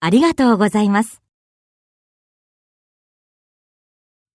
[0.00, 1.27] ありがとうございます。